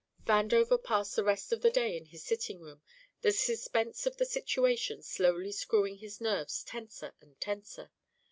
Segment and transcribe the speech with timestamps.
[0.25, 2.81] Vandover passed the rest of the day in his sitting room,
[3.21, 7.91] the suspense of the situation slowly screwing his nerves tenser and tenser.